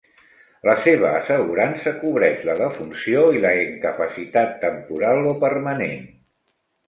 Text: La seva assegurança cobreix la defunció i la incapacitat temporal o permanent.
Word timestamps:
La 0.67 0.73
seva 0.85 1.09
assegurança 1.17 1.91
cobreix 1.97 2.39
la 2.47 2.55
defunció 2.61 3.21
i 3.39 3.43
la 3.45 3.51
incapacitat 3.65 4.57
temporal 4.67 5.23
o 5.35 5.35
permanent. 5.47 6.09